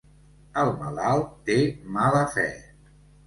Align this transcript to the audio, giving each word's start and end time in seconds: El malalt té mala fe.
El 0.61 0.71
malalt 0.79 1.29
té 1.49 1.59
mala 1.99 2.23
fe. 2.39 2.47